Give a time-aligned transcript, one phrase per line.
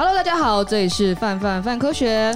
[0.00, 2.34] Hello，大家好，这里是范范范科学，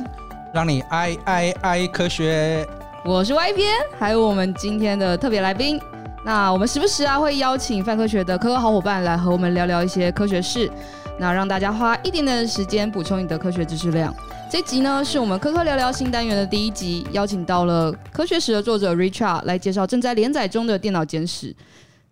[0.53, 2.63] 让你爱爱爱科学。
[3.03, 5.81] 我是 Y 编，还有我们今天的特别来宾。
[6.27, 10.71] 那我们时不时啊会邀请范科学的科科好伙伴来和我们聊聊一些科学事，
[11.19, 14.15] 那让大家花一点点的时间补充你的科学知识量。
[14.51, 21.57] 这集呢是我们科科聊聊新单元的第一集，邀请到了科学史的作者 Richard 来介绍正在连载中的电脑简史。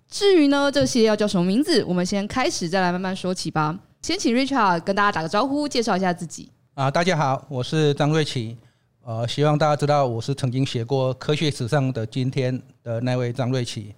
[0.09, 3.77] 至于呢这个系列要叫什么名字，我们先开始，再来慢慢说起吧。
[4.03, 6.51] 先请 Richard 跟大家打个招呼，介绍一下自己。
[6.75, 8.59] 啊，大家好，我是张瑞奇。
[9.05, 13.95] 呃，希望大家知道我是曾经写过《科学史上的今天》的那位张瑞奇。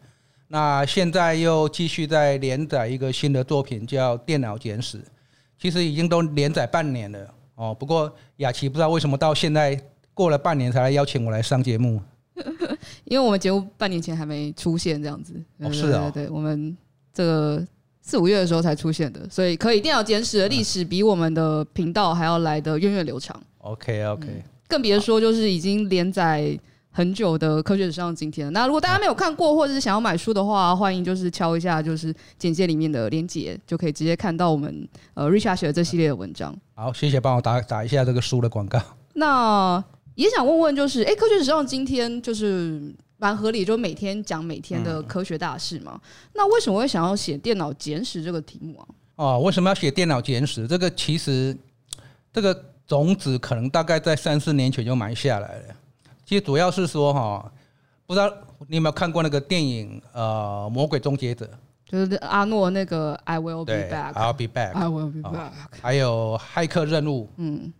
[0.49, 4.99] 那现在又继续在连载一个新的作品，叫《电脑简史》。
[5.59, 7.75] 其实已经都连载半年了哦。
[7.75, 9.81] 不过雅琪不知道为什么到现在
[10.13, 11.99] 过了半年才来邀请我来上节目。
[13.05, 15.43] 因为我们节目半年前还没出现，这样子。
[15.61, 16.11] 哦，是啊。
[16.13, 16.77] 对，我们
[17.11, 17.67] 这个。
[18.07, 23.35] 四五月的时候才出现的，所以可以电脑简史的历史比我们的频道还要来得源远流长。
[23.59, 26.55] OK OK，嗯，更别说就是已经连载
[26.91, 28.53] 很久的科学史上今天。
[28.53, 36.55] 那如果大家没有看过或者是想要买书的话，欢迎就是敲一下就是简介里面的链接，就可以直接看到我们呃 Richard 写的这系列的文章。
[36.75, 38.79] 好，谢谢帮我打打一下这个书的广告。
[39.15, 39.83] 那
[40.15, 42.95] 也想问问，就是哎、欸，科学史上今天就是。
[43.17, 46.01] 蛮合理，就每天讲每天的科学大事嘛。
[46.33, 48.87] 那为什么会想要写电脑简史这个题目啊？
[49.17, 50.67] 哦，为什么要写电脑简史？
[50.67, 51.57] 这个其实
[52.33, 55.75] 这个种子可能大概在三四年前就埋下来了。
[56.27, 57.53] 其实主要是说哈，
[58.07, 58.29] 不知道
[58.67, 61.47] 你有没有看过那个电影呃《魔鬼终结者》，
[61.91, 67.73] 就是阿诺那个 I will be back，I'll be back，I will be back，还有骇客任务，嗯，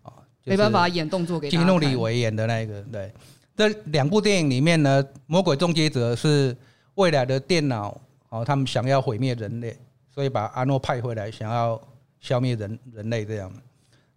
[0.45, 3.13] 没办法演动作给基努李维演的那个，对。
[3.57, 6.57] 这两部电影里面呢，《魔鬼终结者》是
[6.95, 9.77] 未来的电脑哦，他们想要毁灭人类，
[10.13, 11.81] 所以把阿诺派回来，想要
[12.19, 13.53] 消灭人人类这样。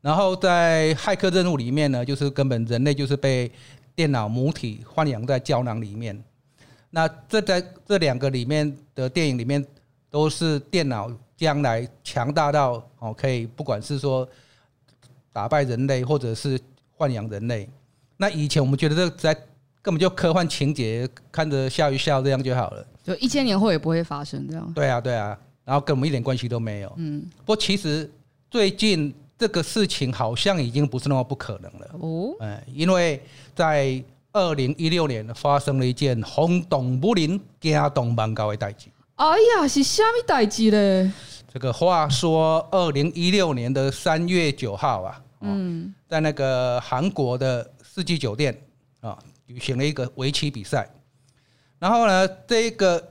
[0.02, 3.52] 然后在《骇客任务》里面呢，就是根本人类就是被
[3.94, 6.24] 电脑母体豢养在胶囊里面。
[6.90, 9.64] 那这在这两个里面的电影里面，
[10.10, 14.28] 都是电脑将来强大到哦，可以不管是说
[15.32, 16.60] 打败人类，或者是
[16.98, 17.70] 豢养人类。
[18.18, 19.34] 那以前我们觉得这在
[19.80, 24.74] 根本就科幻情节，看着笑一笑这样就好了，就一千年后也不会发生这样。
[24.74, 26.92] 对啊，对啊，然后跟我们一点关系都没有。
[26.98, 28.12] 嗯，不过其实
[28.52, 31.88] 最近这个事情好像已经不是那么不可能了。
[32.02, 33.22] 哦，嗯，因为
[33.56, 34.04] 在
[34.34, 38.88] 二零一六年发生了一件轰动武林、惊动万教的代志。
[39.16, 41.10] 哎呀，是什么代志嘞？
[41.54, 47.72] 这个话说，二零一六年的三月九号啊，嗯，在那个韩国的。
[47.98, 48.56] 四季酒店
[49.00, 50.88] 啊，举行了一个围棋比赛，
[51.80, 53.04] 然后呢，这个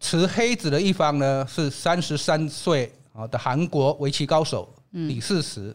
[0.00, 5.72] 持黑子的一方呢是三十三岁啊的韩国围棋高手李世石，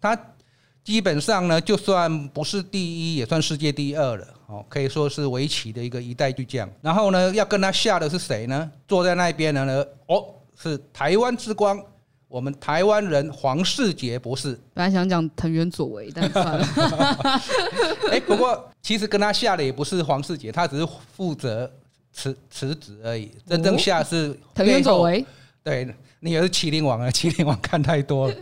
[0.00, 0.16] 他
[0.84, 6.70] 基本上呢就算不是第一，也算世界第二了哦，可以说是围棋的一个一代巨匠。
[6.80, 8.70] 然后呢，要跟他下的是谁呢？
[8.86, 10.24] 坐在那边的呢，哦，
[10.56, 11.84] 是台湾之光。
[12.34, 16.66] 我们台湾人黄世杰博士，本来想讲藤原佐为，但算了。
[18.10, 21.70] 哎，不过其实跟他下的也不是黄世杰，他只是负责
[22.12, 23.30] 辞辞职而已。
[23.46, 25.24] 真正下是藤原佐为。
[25.62, 28.34] 对，你也是麒麟王啊，麒麟王看太多了。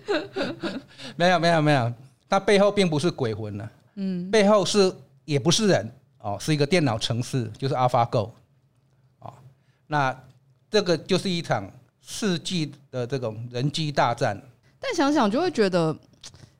[1.15, 1.93] 没有没有没有，
[2.31, 4.91] 他背后并不是鬼魂了，嗯，背后是
[5.27, 8.31] 也不是人哦，是一个电脑程式，就是 AlphaGo。
[9.19, 9.35] 哦，
[9.87, 10.19] 那
[10.71, 11.71] 这个就是一场。
[12.13, 14.39] 世纪的这种人机大战，
[14.79, 15.97] 但想想就会觉得，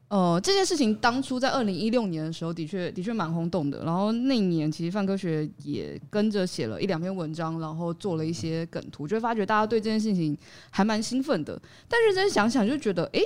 [0.09, 3.85] 呃，这件事情当初在二零一六年的时候的，确的确蛮轰动的。
[3.85, 10.35] 然后那一年，其实范科学也跟着写了一两篇文章，然后做了一些梗图，就会发觉大家对这件事情
[10.71, 11.61] 还蛮兴奋的。
[11.87, 13.21] 但认真想想，就觉得，哎、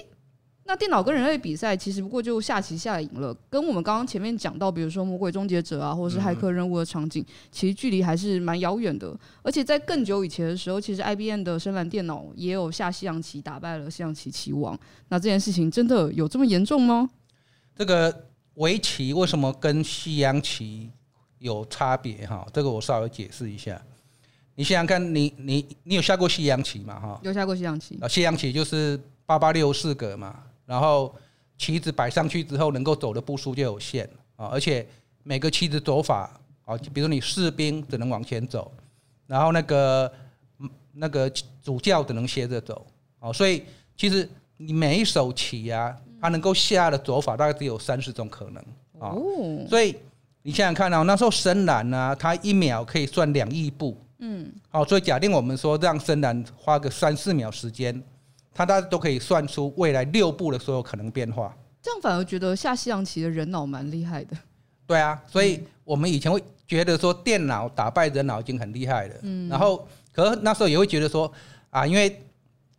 [0.66, 9.16] 那电脑跟人类比赛，其实不过就下棋下赢了，跟我们刚刚前面讲到，比如说《魔鬼终结者》啊，或者是骇客任务的场景，其实距离还是蛮遥远的。
[9.43, 14.76] 而且在更久以前的时候，其实 IBM 的深蓝电脑也有下西洋棋，打败了西洋棋棋王。
[15.08, 17.08] 那这件事情真的有这么严重吗？
[17.76, 20.91] 这个围棋为什么跟西洋棋
[21.38, 22.26] 有差别？
[22.26, 23.81] 哈，这个我稍微解释一下。
[24.56, 26.99] 你想想看，你你你有下过西洋棋吗？
[26.99, 27.96] 哈，有下过西洋棋。
[28.00, 30.43] 啊，西洋棋就是八八六四格嘛。
[30.67, 31.15] 然后
[31.57, 34.07] 棋子摆上去之后，能够走的步数就有限。
[34.37, 34.87] 啊，而且
[35.23, 38.71] 每个棋子走法啊，比如你士兵只能往前走，
[39.27, 40.13] 然后那个
[40.93, 41.31] 那个
[41.63, 42.87] 主教只能斜着走。
[43.19, 43.63] 啊，所以
[43.97, 44.29] 其实
[44.59, 48.63] 你每一手棋啊，它能够下的走法大概只有三十种可能。
[48.99, 49.15] 啊，
[49.71, 49.97] 所以
[50.43, 58.03] 你想想看啊，那时候深蓝呢，它一秒可以算两亿步，嗯，好，所以假定我们说让深蓝花个三四秒时间。
[58.56, 61.55] 它大家都可以算出未来六步的所有可能变化。
[61.82, 64.35] 这样反而觉得下西洋棋的人脑蛮厉害的。
[64.87, 69.14] 对啊，所以我们以前会觉得说电脑打败人脑已经很厉害了。
[69.23, 69.47] 嗯。
[69.50, 71.31] 然后，可是那时候也会觉得说
[71.69, 72.19] 啊，因为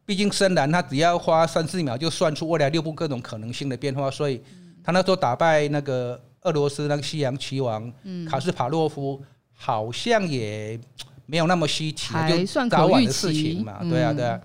[0.04, 4.42] 毕竟深蓝他只要花三四秒就算出未来六步各种可能性的变化，所以
[4.84, 7.94] 他那时候打败那个俄罗斯那个西洋棋王
[8.28, 9.22] 卡斯帕洛夫，
[9.54, 10.80] 好像也
[11.28, 13.80] 没有那么稀奇，就早晚的事情嘛。
[13.84, 14.42] 对啊，对啊。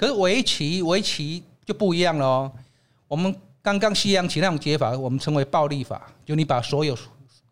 [0.00, 2.50] 可是围棋，围棋就不一样了哦。
[3.06, 6.96] 我们刚刚西洋棋那种解法，我们称为暴力法，就你把所有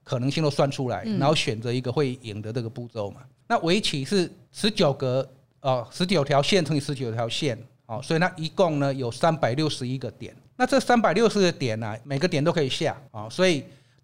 [0.02, 3.20] 可能性都算出来，然后选择一个会赢的这个步骤嘛。
[3.48, 5.28] 那围棋是十九格
[5.60, 10.34] 哦，十九条线乘以十九条线哦，所以那一共呢有三百六十一个点。
[10.56, 13.62] 那这三百六十个点呢，每个点都可以下啊，所以。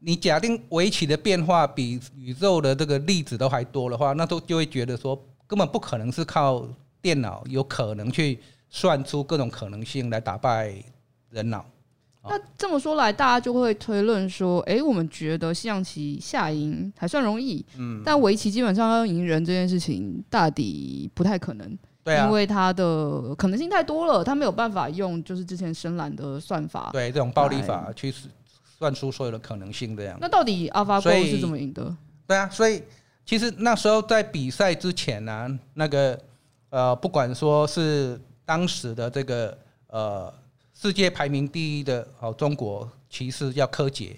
[0.00, 6.66] 你假定围棋的变化比宇宙的这个粒子都还多的话，那都就会觉得说根本不可能是靠
[7.00, 10.74] 电脑有可能去算出各种可能性来打败
[11.30, 11.64] 人脑。
[12.30, 28.12] 那这么说来，大家就会推论说，哎，我们觉得西洋棋下赢还算容易，嗯，但围棋基本上要赢人这件事情，大抵不太可能，对啊，因为它的可能性太多了，它没有办法用就是之前深蓝的算法，对这种暴力法去
[28.78, 30.16] 算出所有的可能性，这样。
[30.20, 31.96] 那到底 AlphaGo 是怎么赢的？
[32.28, 32.80] 对啊，所以
[33.26, 36.18] 其实那时候在比赛之前呢、啊，那个
[36.70, 39.58] 呃，不管说是当时的这个
[39.88, 40.32] 呃
[40.72, 44.14] 世界排名第一的哦中国棋士叫柯洁，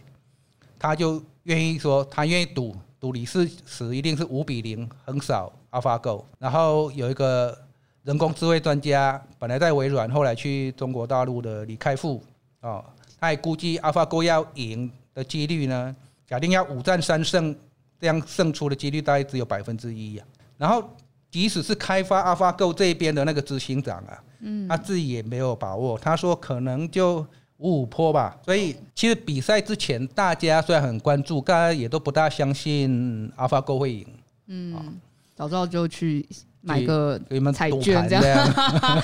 [0.79, 6.23] 他就愿意说他愿意赌赌李世石一定是五比零横扫 AlphaGo。
[6.39, 7.57] 然后有一个
[8.03, 12.23] 人工智慧专家，本来在微软，后来去中国大陆的李开复
[12.61, 12.85] 哦。
[13.21, 15.95] 他也估计 AlphaGo 要赢的几率呢，
[16.27, 17.55] 假定要五战三胜，
[18.01, 20.25] 这样胜出的几率大概只有百分之一呀。
[20.57, 20.83] 然后，
[21.31, 25.99] 即使是开发 AlphaGo 这边的那个执行长啊，嗯，他自己也没有把握。
[25.99, 27.19] 他说可能就
[27.59, 28.39] 五五坡吧。
[28.45, 34.07] 所以，其实比赛之前，大家虽然很关注，大家也都不大相信 AlphaGo 会赢。
[34.47, 34.99] 嗯，
[35.35, 36.27] 早知道就去
[36.63, 37.21] 买个
[37.55, 38.53] 彩券这样。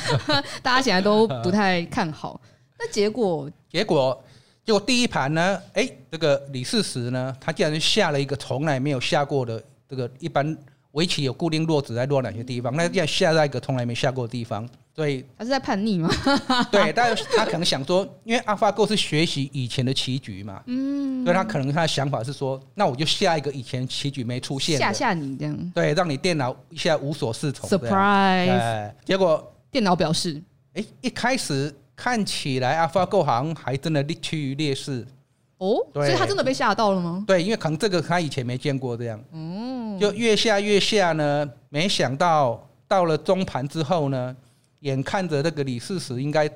[0.62, 2.40] 大家现在都不太看好。
[2.78, 4.22] 那结果，结果，
[4.64, 5.60] 结果第一盘呢？
[5.72, 10.56] 哎、欸，这个李世石呢，他竟然下了一个从来没有下过的这个一般
[10.92, 12.74] 围棋有固定落子在落哪些地方？
[12.76, 16.10] 那竟然下在一个从来没下过的地方，所以他是在叛逆吗？
[16.72, 28.92] 对，但是他可能想说，因为 AlphaGo 是学习以前的棋局嘛，嗯，所以他可能他的想法是说，那我就下一个以前棋局没出现，吓吓你这样，对，让你电脑一下无所适从，surprise。
[29.04, 30.42] 结果电脑表示，
[30.74, 31.74] 哎、欸，一开始。
[31.96, 35.04] 看起来 AlphaGo 好像还真的趋于劣势
[35.58, 37.24] 哦，所以他真的被吓到了吗？
[37.26, 41.50] 对，因为可能这个他以前没见过这样，嗯，就越下越下呢。
[41.70, 44.36] 没想到到了中盘之后呢，
[44.80, 46.48] 眼看着那个李世石应该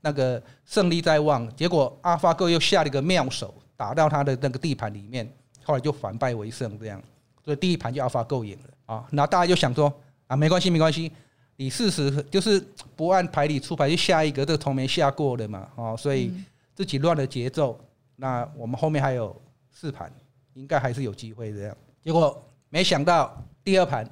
[0.00, 5.30] 那个胜利在望，结果 AlphaGo 又下了一个妙手，打到他的那个地盘里面，
[5.62, 7.02] 后来就反败为胜这样，
[7.44, 9.04] 所以第一盘就 AlphaGo 赢了啊。
[9.10, 9.92] 然后大家就想说
[10.26, 11.12] 啊，没关系，没关系。
[11.58, 16.32] 李世石就是不按牌理出牌，就下一个这个从没下过的嘛，哦，所以
[16.72, 17.76] 自己乱了节奏。
[18.14, 19.34] 那我们后面还有
[19.72, 20.08] 四盘，
[20.54, 21.76] 应该还是有机会这样。
[22.00, 24.08] 结果没想到第二盘、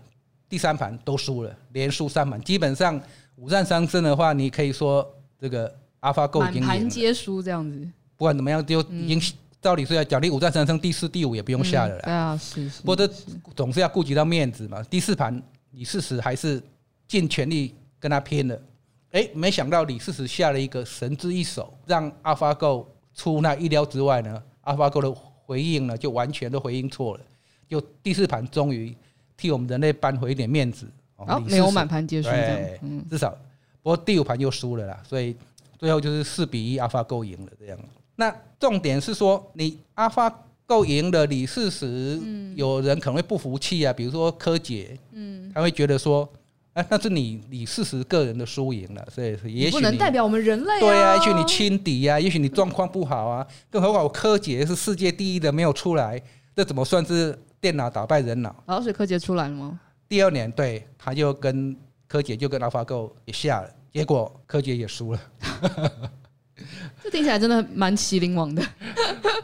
[0.48, 2.40] 第三盘都输了，连输三盘。
[2.42, 3.00] 基本上
[3.36, 7.78] 五战三胜的话，你可以说这个 AlphaGo 已经满盘皆输这样子。
[8.16, 9.22] 不管怎么样，就已经
[9.62, 12.02] 照理说要奖励五战三胜，第四、第五也不用下了啦。
[12.02, 12.80] 对啊，是是。
[12.80, 13.06] 不过这
[13.54, 14.82] 总是要顾及到面子嘛。
[14.90, 16.60] 第四盘李世石还是。
[17.08, 18.62] 尽全力跟他拼了，
[19.12, 22.84] 哎，没想到李世石下了一个神之一手，让 AlphaGo
[23.14, 24.42] 出那意料之外呢。
[24.64, 25.12] AlphaGo 的
[25.44, 27.24] 回应呢，就完全都回应错了，
[27.68, 28.94] 就第四盘终于
[29.36, 30.86] 替我们人类扳回一点面子。
[31.16, 33.30] 然后，没有满盘皆输，对，至少，
[33.82, 35.36] 不过第五盘又输了啦，所以
[35.78, 37.78] 最后就是四比一，AlphaGo 赢了这样。
[38.16, 42.20] 那重点是说，你 AlphaGo 赢了李世石，
[42.56, 46.28] 有人可能会不服气啊，比如说柯洁，嗯，他会觉得说。
[46.76, 50.80] 哎，那是你你事实个人的输赢了，所以也许不能代表我们人类啊。
[50.80, 53.46] 对啊，也许你轻敌呀，也许你状况不好啊。
[53.70, 56.20] 更何况我柯洁是世界第一的没有出来，
[56.54, 58.54] 这怎么算是电脑打败人脑？
[58.66, 59.80] 然后是柯洁出来了吗？
[60.06, 61.74] 第二年，对，他就跟
[62.06, 65.20] 柯洁就跟 AlphaGo 也下了，结果柯洁也输了。
[67.02, 68.62] 这听起来真的蛮麒麟王的。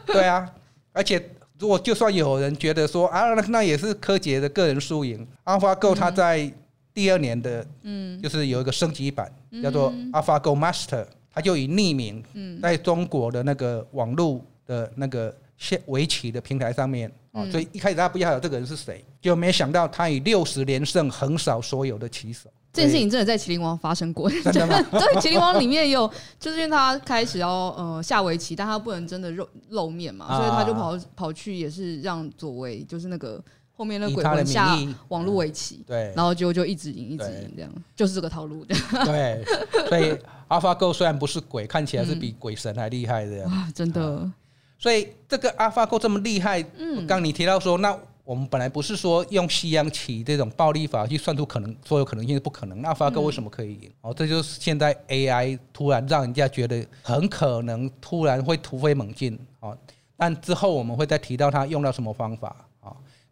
[0.05, 0.47] 对啊，
[0.91, 5.27] 而且如果就算有人觉得说啊，那那也是柯洁的个人输赢。
[5.45, 6.51] AlphaGo 它在
[6.93, 9.31] 第二年的，嗯，就是有一个升级版，
[9.61, 12.23] 叫做 AlphaGo Master，它就以匿名，
[12.61, 22.49] 在中国的那个网络的那个下围棋的平台上面啊，所以一开始大家不晓得这个人是谁，就没想到他以六十连胜横扫所有的棋手。
[22.71, 24.81] 这件事情真的在 《麒麟王》发生过，真的吗？
[24.91, 33.39] 对，《麒麟王》里面有，就是因为他开始要呃下围棋，但他不能真的露露面嘛，所以他就跑跑去也是让左为，就是那个
[33.75, 34.77] 后面那个鬼魂下
[35.09, 38.65] 网络围棋，对，然后就就一直赢，一直赢，这样就是这个套路。
[38.65, 39.43] 对，
[39.89, 43.45] 所以 AlphaGo 虽然不是鬼，看起来是比鬼神还厉害的。
[43.45, 44.31] 哇，真的！
[44.77, 47.97] 所以这个 AlphaGo 这么厉害，嗯，刚你提到说那。
[48.25, 53.91] 我们本来不是说用西洋棋这种暴力法去算出可能所有可能性是不可能，那 AlphaGo 为什么可以赢？
[53.99, 59.77] 哦，这就是现在 AI 突然让人家觉得很可能突然会突飞猛进哦。
[60.15, 62.63] 但之后我们会再提到它用到什么方法啊？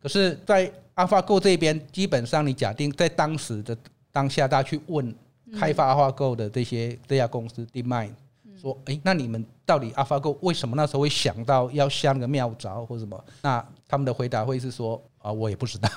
[0.02, 3.78] 可是，在 AlphaGo 这边，基本上你假定在当时的
[4.12, 5.14] 当下，大家去问
[5.58, 8.12] 开发 AlphaGo 的这些这家公司 DeepMind。
[8.60, 13.24] 说，哎，那你们到底 AlphaGo 为什么那时候会想到要下那个妙招或什么？
[13.42, 15.90] 那他们的回答会是说，啊，我也不知道。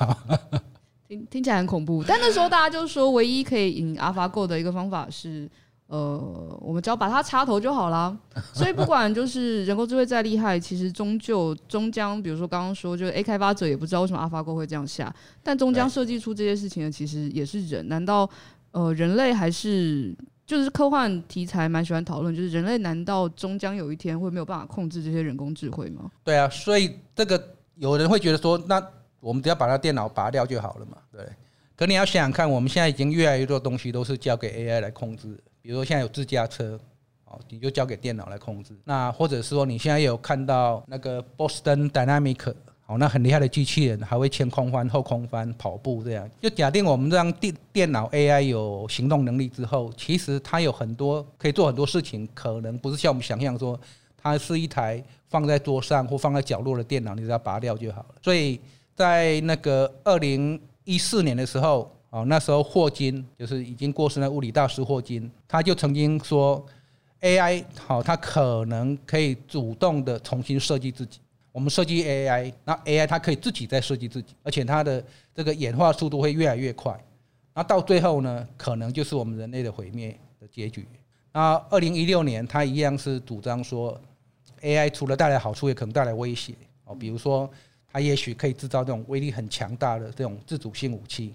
[1.06, 5.46] 听听起来很恐怖，但那时候大家就说，唯一可以赢 AlphaGo 的一个方法是，
[5.86, 8.16] 呃，我们只要把它插头就好啦。
[8.52, 17.88] 所以不管就是人工智慧再厉害，其实终究终将，比如说刚刚说，就是 A 开发者也不知道为什么 AlphaGo 会这样下，但终将设计出这些事情的其实也是人。
[17.88, 18.28] 难道
[18.72, 20.14] 呃人类还是？
[20.46, 26.10] 就是科幻题材蛮喜欢讨论，就是人类难道终将有一天会没有办法控制这些人工智慧吗？
[26.22, 27.42] 对啊，所以这个
[27.76, 28.78] 有人会觉得说，那
[29.20, 31.26] 我们只要把它电脑拔掉就好了嘛，对。
[31.74, 36.78] 可你要想想看，我们现在已经越来越多东西都是交给 AI 来控制，比如说现在有自驾车，
[37.24, 38.76] 哦，你就交给电脑来控制。
[38.84, 42.54] 那或者是说你现在有看到那个 Boston Dynamic。
[42.86, 46.30] 哦，那很厉害的机器人，还会前空翻、后空翻、跑步这样。
[46.38, 53.80] 就假定我们让电电脑 AI 有行动能力之后，其实它有很多可以做很多事情，可能不是像我们想象说，
[54.18, 58.16] 它是一台放在桌上或放在角落的电脑，你只要拔掉就好了。
[58.20, 58.60] 所以
[58.94, 66.64] 在那个二零一四年的时候，哦，那时候霍金就是已经过世的物理大师霍金，他就曾经说
[67.20, 71.18] ，AI 好，它可能可以主动的重新设计自己。
[71.50, 75.04] 我们设计 AI，那 AI 它可以自己再设计自己，而且它的
[75.34, 76.96] 这个演化速度会越来越快。
[77.52, 80.86] 那到最后呢，可能就是我们人类的毁灭的结局。
[81.32, 84.00] 那二零一六年，他一样是主张说
[84.60, 86.54] ，AI 除了带来好处，也可能带来威胁
[86.84, 86.94] 哦。
[86.94, 87.50] 比如说，
[87.92, 91.34] 它也许可以制造这种威力很强大的这种自主性武器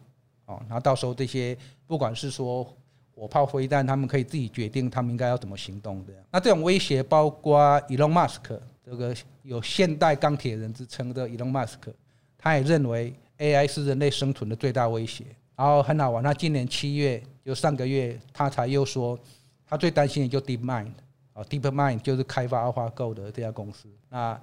[0.49, 0.61] 哦。
[0.67, 2.67] 然后到时候这些不管是说
[3.15, 6.13] 火炮、飞弹，他们可以自己决定他们应该要怎么行动的。
[6.29, 8.59] 那这种威胁包括 Elon Musk。
[8.91, 11.93] 这个有现代钢铁人之称的 Elon Musk，
[12.39, 15.25] 他也认为 AI 是人类生存的最大威胁。
[15.55, 19.15] 然后很好玩，他今年七月就上个月，他才又说，
[19.67, 20.89] 他最担心的就 DeepMind
[21.33, 23.87] 啊，DeepMind 就是开发 AlphaGo 的这家公司。
[24.09, 24.41] 那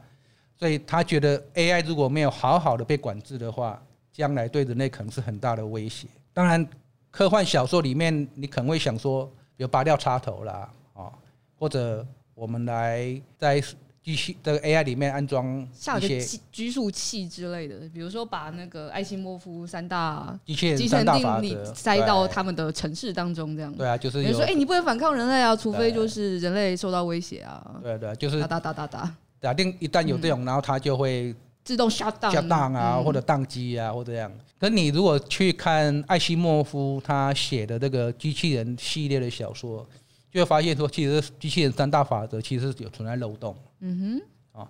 [0.57, 3.83] 所以他觉得 AI 如果没有好好的被管制的话，
[4.17, 6.09] 将来对人类可能是很大的威胁。
[6.33, 6.67] 当然，
[7.11, 11.13] 科幻小说里面你可能会想说，有拔掉插头啦，啊，
[11.59, 13.63] 或者我们来在。
[14.07, 15.69] 机器这个 AI 里面安装
[16.01, 23.73] 一些拘束器之类的，比如说把那个艾西莫夫三大机器人三大法则塞到他们的城市当中，这样。
[23.73, 27.81] 对啊，就是比如说，哎，你不能反抗人类啊，除非就是人类受到威胁啊。
[27.83, 29.13] 对对，就是打打打打打。
[29.41, 31.35] 假定一旦有这种，然后它就会
[31.67, 34.33] 自动 shut down shut down 啊，或者宕机啊，或者这样。
[34.59, 39.87] 可你如果去看艾希莫夫他写的这个机器人系列的小说。
[40.29, 43.57] 就会发现说，其实机器人三大法则其实是有存在漏洞。
[43.81, 44.21] 嗯
[44.53, 44.69] 哼，啊，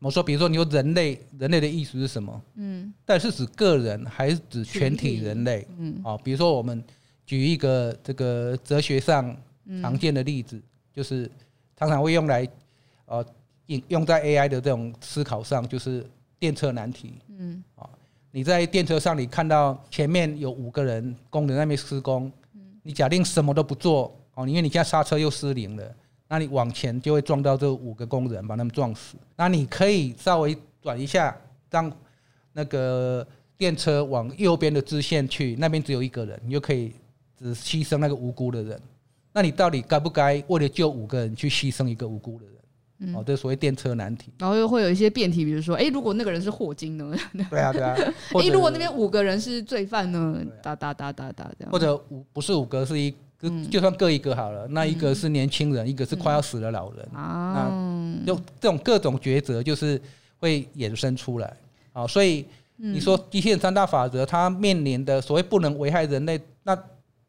[0.00, 2.42] 我说，比如说，你说人类，人类的意思是什么？
[2.56, 5.64] 嗯，但是指个人还是指全体人类？
[5.78, 6.82] 嗯，啊，比如说我们
[7.24, 9.36] 举一个这个哲学上
[9.80, 10.60] 常见的例子，
[10.92, 11.30] 就是
[11.76, 12.48] 常常会用来
[13.06, 13.24] 呃
[13.66, 16.04] 用用在 AI 的这种思考上，就是
[16.38, 17.14] 电车难题。
[17.38, 17.88] 嗯，啊，
[18.30, 24.14] 你在电车上，你看到前面有五个人工人在那边施工，嗯你假定什么都不做。
[24.34, 25.94] 哦，因为你现在刹车又失灵了，
[26.28, 29.16] 那你往前就会撞到这五个工人，把他们撞死。
[29.36, 31.36] 那你可以稍微转一下，
[31.70, 31.90] 让
[32.52, 33.24] 那个
[33.56, 36.92] 电车往右边的支线去，那边只有一个人，你就可以
[37.38, 38.80] 只牺牲那个无辜的人。
[39.32, 42.54] 那你到底该不该为了救五个人去牺牲一个无辜的人？
[43.14, 44.32] 哦，这所谓电车难题。
[44.38, 47.14] 然后又会有一些辩题，比如说，哎，如果那个人是霍金呢？
[47.50, 47.94] 对啊，对啊。
[48.40, 50.38] 哎，如果那边五个人是罪犯呢？
[50.62, 51.72] 哒哒哒哒哒这样。
[51.72, 53.14] 或者五不是五个，是一。
[53.36, 57.68] 就就算各一个好了，那一个是年轻人，一个是快要死的老人啊，
[58.24, 60.00] 就这种各种抉择就是
[60.38, 61.54] 会衍生出来
[61.92, 62.06] 啊。
[62.06, 62.46] 所以
[62.76, 66.78] 你说机器人三大法则，它面临的所谓不能危害人类，那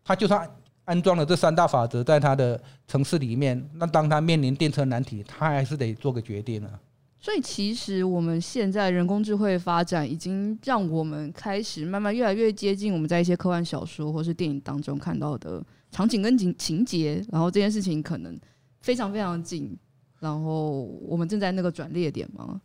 [0.05, 0.49] 它就算
[0.85, 6.79] 安装了这三大法则在它的城市里面，那当它面临电车难题，它还是得做个决定啊。
[7.19, 18.39] 所以其实我们现在人工智慧发展，已经让我们开始慢慢越来越接近我们在一些科幻小说或是电影当中看到的场景跟情情节，然后这件事情可能
[18.81, 19.75] 非常非常近，
[20.19, 22.61] 然后我们正在那个转捩点吗？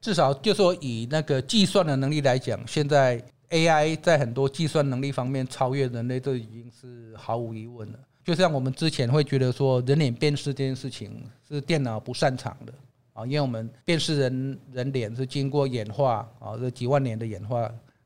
[0.00, 7.98] 至少就说以那个计算的能力来讲，现在 AI 在很多计算能力方面超越人类，这已经是毫无疑问了。
[8.24, 12.72] 就像我们之前会觉得说人脸辨识这件事情是电脑不擅长的。
[13.14, 17.62] 啊，因为我们辨识人人脸是经过演化啊，这几万年的演化，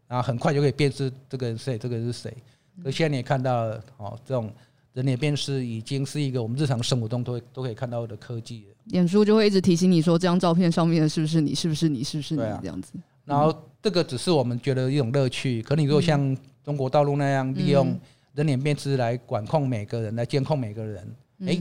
[0.09, 2.35] 然后很快就可以辨识这个人谁，这个人是谁。
[2.83, 4.51] 可现在你也看到了，哦，这种
[4.95, 8.75] 人脸辨识已经是一个我们日常生活中都都可以看到的科技了。
[8.85, 11.55] 脸书就会一直提醒你说，这张照片上面的是不是你？
[11.55, 12.03] 是不是你？
[12.03, 12.43] 是不是你？
[12.63, 12.95] 这样子。
[13.25, 17.99] 然后这个只是我们觉得一种乐趣，可你如果像中国道路那样利用
[18.35, 21.61] 人脸辨识来管控每个人，来监控每个人，哎，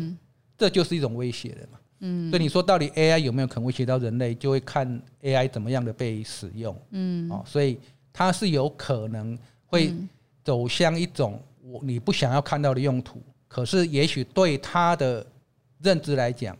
[0.58, 1.80] 这就是一种威胁了嘛。
[2.00, 6.76] 嗯，所以你说到底 AI 有没有可能威胁到人类，就会看 AI 怎么样的被使用。
[6.92, 7.78] 嗯，哦，所以
[8.12, 9.94] 它是有可能会
[10.44, 13.22] 走向一种我你不想要看到的用途。
[13.48, 15.26] 可是也许对它的
[15.82, 16.58] 认知来讲，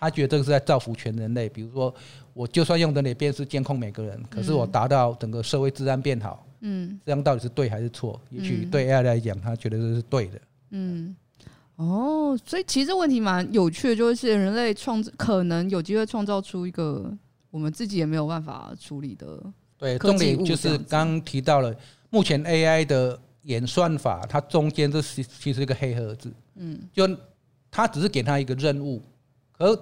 [0.00, 1.48] 他觉得这个是在造福全人类。
[1.48, 1.94] 比如说，
[2.32, 6.44] 我就算用人脸辨识监控每个人，可是我达到整个社会治安变好。
[6.62, 8.20] 嗯，这样到底是对还是错？
[8.30, 10.40] 也许对 AI 来讲，他觉得这是对的。
[10.70, 11.14] 嗯。
[11.76, 17.10] 哦，所以其实这问题蛮有趣的，就是人类创造可能有机会创造出一个
[17.50, 19.42] 我们自己也没有办法处理的。
[19.78, 21.74] 对，重点就是刚提到了，
[22.10, 26.30] 目前 AI 的演算法，它中间这是其实一个黑盒子。
[26.56, 27.08] 嗯，就
[27.70, 29.00] 它只是给它一个任务，
[29.56, 29.74] 而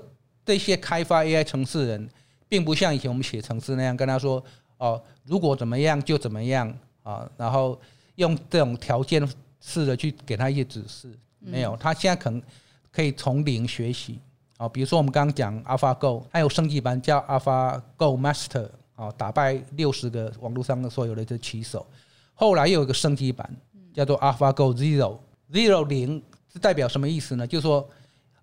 [0.48, 2.08] 这些开发 AI 城市人，
[2.48, 4.42] 并不像以前我们写城市那样跟他说，
[4.78, 7.78] 哦，如果怎么样就怎么样啊，然后
[8.14, 9.22] 用这种条件
[9.60, 11.10] 式的去给他一些指示。
[11.38, 12.42] 没有，他现在可能
[12.90, 14.18] 可以从零学习
[14.56, 14.66] 啊。
[14.66, 21.86] 比如说我们刚刚讲 AlphaGo，还有升级版叫 AlphaGo Master 啊，打败六十个网络上的所有的这棋手。
[22.32, 23.54] 后来又有一个升级版
[23.92, 27.46] 叫做 AlphaGo Zero，Zero 零是代表什么意思呢？
[27.46, 27.86] 就是说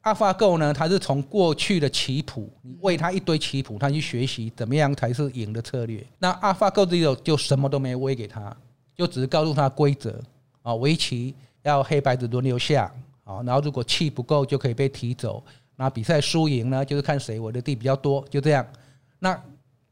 [0.06, 6.02] AlphaGo 呢，它是从过去的棋谱，你喂它一堆棋谱，它去学习怎么样才是赢的策略。
[6.18, 8.56] 那 AlphaGo 这种就什么都没喂给它，
[8.96, 10.20] 就只是告诉它规则
[10.62, 11.36] 啊，围棋。
[11.64, 15.44] 要黑白子轮流下，啊，然后如果气不够就可以被提走。
[15.76, 18.64] 那比赛输赢呢，就是看谁我的地比较多，就这样。
[19.18, 19.36] 那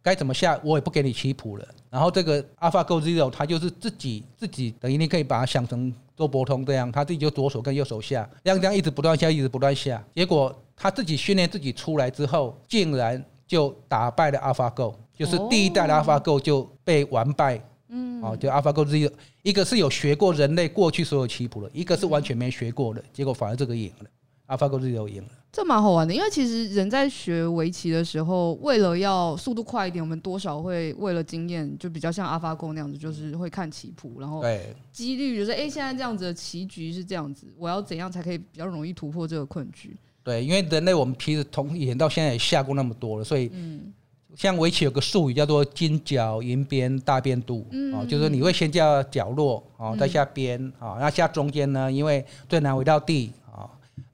[0.04, 1.66] 该怎么下，我也不给你棋谱了。
[1.90, 10.04] 然后这个 AlphaGo Zero 它就是自己自己，等于你可以把它想成周伯通这样，他自己就左手跟右手下，这样这样一直不断下，一直不断下。
[10.14, 17.60] 结果他自己训练自己出来之后，竟然就打败了 AlphaGo，就是第一代的 AlphaGo 就被完败。
[17.96, 19.12] 嗯，哦，就 AlphaGo Zero，
[19.44, 24.10] 一个是有学过人类过去所有棋谱的，一个是完全没学过的，结果反而这个赢了
[24.56, 25.30] ，AlphaGo 是有赢了。
[25.52, 39.96] 这蛮好玩的，因为其实人在学围棋的时候，为了要速度快一点，我们多少会为了经验，就比较像 AlphaGo 那样子，就是会看棋谱，然后对几率就是，哎，现在这样子的棋局是这样子，我要怎样才可以比较容易突破这个困局？
[40.24, 43.94] 对，因为人类我们其实从以前到现在也下过那么多了，所以嗯。
[44.36, 53.43] 像围棋有个术语叫做金角银边大变度，哦，就是你会先叫角落，哦，再下边，啊，那下中间呢，因为最难围到地，啊，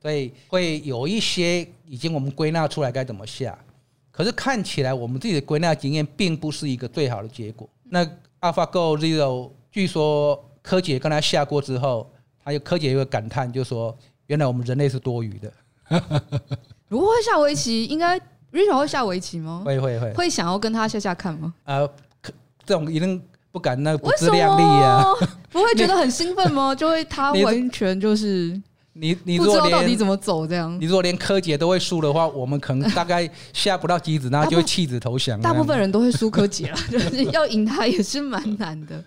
[0.01, 3.57] 所以会有一些已经我们归纳出来该怎么下，
[4.11, 7.67] 可是看起来我们自己的归纳经验并不是一个最好的结果。
[7.83, 8.05] 那
[8.41, 12.09] AlphaGo Zero 据说柯洁跟他下过之后，
[12.43, 15.53] 他有柯洁有个感叹，就说原来我们人类是多余的。
[16.87, 18.19] 如果会下围棋，应该。
[18.51, 19.61] Richard 会下围棋吗？
[19.63, 20.11] 会会会。
[20.13, 21.53] 会想要跟他下下看吗？
[21.65, 21.87] 呃，
[22.65, 25.03] 这种一定不敢，那不自量力啊！
[25.51, 26.73] 不会觉得很兴奋吗？
[26.73, 28.59] 就会他完全就是
[28.99, 30.79] 你你不知道到底怎么走这样。
[30.79, 35.39] 你如果连柯洁都会输的话，我们可能大概下不到棋子，那就会弃子投降。
[35.41, 39.03] 大部分人都会输柯洁了， 就是要赢他也是蛮难的。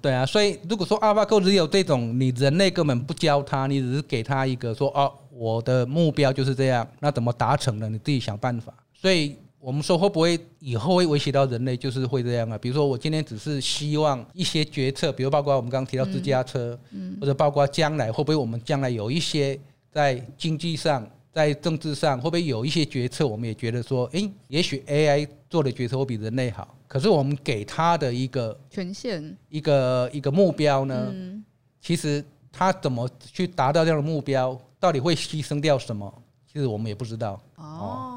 [0.00, 5.12] 对啊，所以如果说 AlphaGo 只有这种，你人类根本不教他，你只是给他一个说哦。
[5.38, 7.90] 我的目标就是这样，那怎么达成呢？
[7.90, 8.72] 你自己想办法。
[8.98, 12.56] 所以我们说会不会以后会威胁到人类，就是会这样啊。
[12.56, 19.58] 比如说我今天只是希望一些决策，比如包括我们刚刚提到自驾车，嗯或者包括将来会不会我们将来有一些
[19.90, 26.72] 在经济上、在政治上会不会有一些决策，我们也觉得说，诶，也许 AI 做的决策会比人类好。
[26.86, 31.44] 可是我们给他的一个权限、一个一个目标呢，嗯
[31.80, 32.24] 其实。
[32.58, 36.10] 他怎么去达到这样的目标，到底会牺牲掉什么？
[36.50, 37.38] 其实我们也不知道。
[37.56, 38.15] 哦，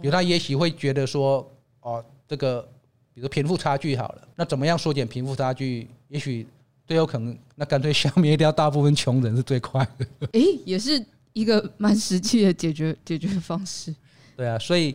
[0.00, 1.48] 比如他也许会觉得说，
[1.80, 2.66] 哦，这个，
[3.14, 5.88] 比如贫富差距好了，那怎么样缩减贫富差距？
[6.08, 6.46] 也许
[6.86, 10.06] 最有可能，那干脆消灭掉大部分穷人是最快的。
[10.32, 13.94] 诶、欸，也是一个蛮实际的解决解决方式。
[14.36, 14.94] 对啊，所以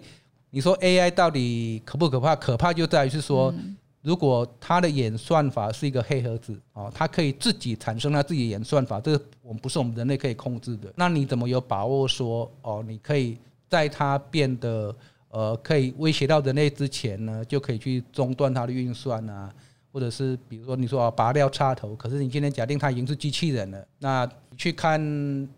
[0.49, 2.35] 你说 AI 到底可不可怕？
[2.35, 3.51] 可怕就在于是说。
[3.57, 10.91] 嗯如果它的演算法是一个黑盒子哦，它可以自己产生它自己的演算法，这个我们不是我们人类可以控制的。
[10.97, 13.37] 那你怎么有把握说哦，你可以
[13.73, 14.95] 在它变得
[15.29, 19.51] 呃可以威胁到人类之前呢，就可以去中断它的运算啊？
[19.91, 24.99] 或者是比如说你说啊拔掉插头，可是你今天假定它已经是机器人了，那你去看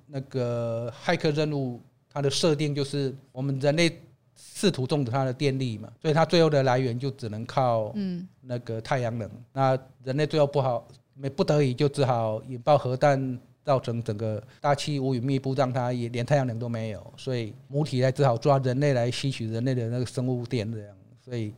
[0.08, 4.02] 那个骇客任务，它的设定就是我们人类。
[4.38, 9.28] 试图种植它的电力嘛，所以它最后的来源就只能靠嗯那个太阳能。
[9.28, 13.18] 嗯、那人类最后不好，没不得已就只好引爆核弹，
[13.66, 17.14] 造成整个大气乌云密布，让它也连太阳能都没有。
[17.18, 20.96] 所以母体来只好抓人类来吸取人类的那个生物电这样。
[21.20, 21.52] 所以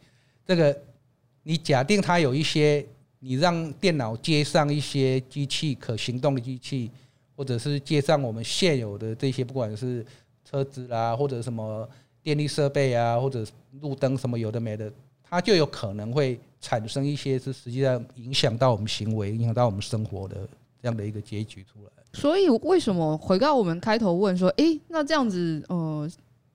[0.45, 0.75] 这个
[1.43, 2.83] 你假定它有一些，
[3.19, 6.89] 你让电脑接上一些机器可行动的机器，
[7.35, 10.03] 或者是接上我们现有的这些，不管是
[10.43, 11.87] 车子啦或者什么。
[12.23, 13.45] 电力设备啊，或者
[13.79, 14.91] 路灯什么有的没的，
[15.23, 20.35] 它就有可能会产生一些是实际上影响到我们行为、影响到我们生活的
[20.81, 21.96] 这样的一个结局出来。
[22.13, 26.09] 所以为什么回到我们开头问说，诶，那这样子，呃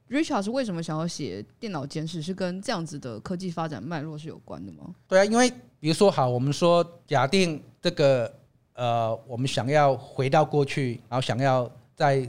[0.08, 2.20] ，Richard 是为什么想要写电脑简史？
[2.20, 4.94] 是跟这样子的科技发展脉络是有关的吗？
[5.08, 8.32] 对啊，因为比如说好，我们说假定这个，
[8.74, 12.26] 呃，我们想要回到过去，然后想要在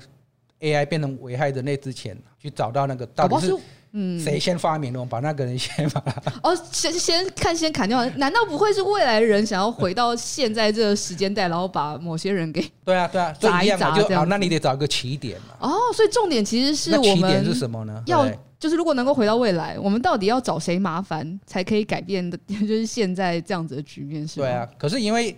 [0.59, 2.17] AI 变成危害人类之前。
[2.43, 3.55] 去找到那个到底是
[3.93, 6.03] 嗯谁先发明的，我们把那个人先把
[6.41, 14.25] 哦先先看先砍掉，难道不会是未来人想要回到现在这个时间带，然后把某些人给对啊对啊砸一砸就好？
[14.25, 15.56] 那你得找一个起点嘛。
[15.60, 18.03] 哦，所以重点其实是我们起点是什么呢？
[18.08, 18.27] 要
[18.60, 22.38] 就是如果能够回到未来，我们到底要找谁麻烦才可以改变的？
[22.47, 24.39] 就是现在这样子的局面是？
[24.39, 25.36] 对啊，可是因为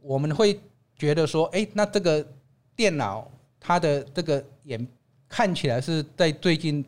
[0.00, 0.58] 我们会
[0.96, 2.26] 觉得说，哎，那这个
[2.74, 4.86] 电脑它的这个演。
[5.30, 6.82] 看起来是在最近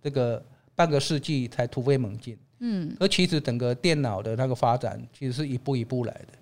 [0.00, 0.40] 这个
[0.80, 6.32] 半个世纪才突飞猛进，嗯，而其实整个电脑的那个发展其实是一步一步来的，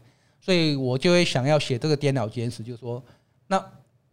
[0.41, 3.03] 所以我就会想要写这个电脑简史，就是说，
[3.49, 3.61] 那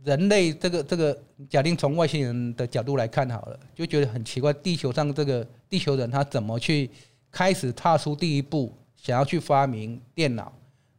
[0.04, 1.16] 人类这个这个
[1.48, 6.90] 假定从外星人的角度来看好了，就觉得很奇怪，地球上这个地球人他怎么去
[7.30, 10.52] 开始踏出第一步，想要去发明电脑，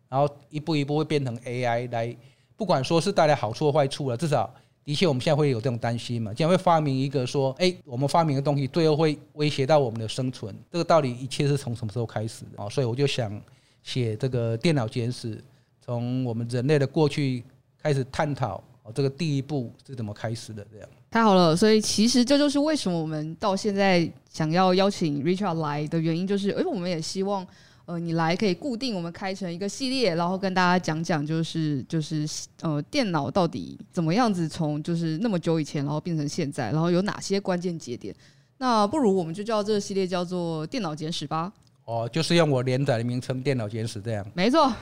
[0.08, 2.16] 然后一步一步会变成 AI 来，
[2.56, 4.54] 不管说是带来好处坏处了，至少。
[4.87, 6.33] 的确，我们现在会有这种担心嘛？
[6.33, 10.55] 将会发明一个说，哎，我们发明的东西最后会威胁到我们的生存。
[10.70, 12.68] 这个到底一切是从什么时候开始的啊？
[12.68, 13.42] 所以我就想
[13.83, 15.42] 写这个电脑简史，
[15.85, 17.42] 从我们人类的过去
[17.83, 18.62] 开始探讨，
[18.94, 20.64] 这个第一步是怎么开始的？
[20.72, 21.57] 这样太好了。
[21.57, 27.44] 所以其实这就是为什么我们到现在想要邀请 Richard 来的原因，就是，哎，我们也希望。
[27.87, 32.29] 呃，你来可以固定我们开成一个系列，然后跟大家讲讲，就是就是
[32.61, 38.14] 呃，电脑到底怎么样子从就是那么久以前，然后变成现在，然后有哪些关键节点？
[38.59, 41.53] 那不如我们就叫这个系列叫做《电脑简史》吧。
[41.85, 44.27] 哦，就是用我连载的名称《电脑简史》这样。
[44.35, 44.72] 没错，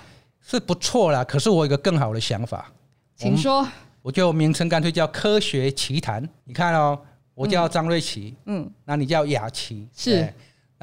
[0.40, 1.22] 是不错啦。
[1.22, 2.72] 可是我有一个更好的想法，
[3.16, 3.66] 请说。
[4.00, 6.22] 我就名称干脆叫《科学奇谈》。
[6.44, 6.98] 你看哦，
[7.34, 10.32] 我叫张瑞奇，嗯，那你叫雅琪，是。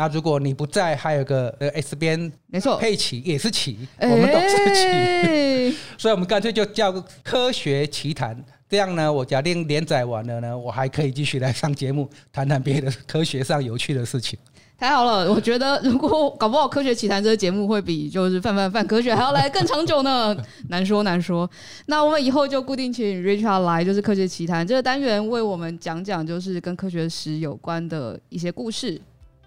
[0.02, 8.36] 那如果你不在，还有个呃 S 边，没错，佩奇也是奇，我们都是奇， 所以我们干脆就叫科学奇谈。
[8.68, 14.40] 这样呢，我假定连载完了呢，我还可以继续来上节目，谈谈别的科学上有趣的事情。
[14.76, 20.36] 太好了，我觉得如果搞不好科学奇谈这个节目会比就是泛泛泛科学还要来更长久呢，
[20.70, 21.48] 难说难说。
[21.86, 29.00] 那我们以后就固定请 Richard 来，就是科学奇谈这个单元为我们讲讲就是跟科学史有关的一些故事。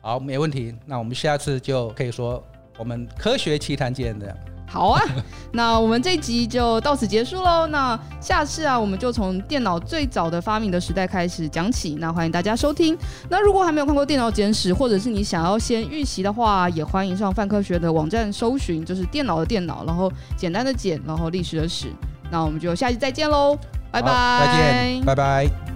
[0.05, 0.75] 好，没问题。
[0.85, 2.45] 那我们下次就可以说
[2.77, 4.37] 我们科学奇谈见这样。
[4.67, 5.01] 好啊，
[5.51, 7.67] 那我们这集就到此结束喽。
[7.69, 11.95] 那下次啊，我们就从电脑最早的发明的时代开始讲起。
[11.95, 12.95] 那欢迎大家收听。
[13.31, 21.91] 那如果还没有看过电脑简史，或者是你想要先预习的话，也欢迎上泛科学的网站搜寻，就是电脑的电脑，然后简单的简，然后历史的史。
[22.31, 23.57] 那我们就下期再见喽，
[23.91, 25.74] 拜拜，再见，拜拜。